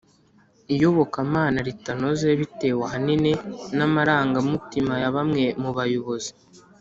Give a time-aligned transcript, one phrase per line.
[0.73, 3.31] iyobokamana ritanoze bitewe ahanini
[3.77, 6.31] n amarangamutima ya bamwe mu bayobozi